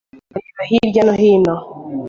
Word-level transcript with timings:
areba 0.39 0.63
hirya 0.69 1.01
no 1.07 1.13
hino. 1.21 1.55